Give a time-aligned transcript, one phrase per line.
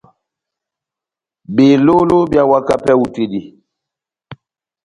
[1.55, 3.41] Belóló beháwaka pɛhɛ hú tɛ́h dí.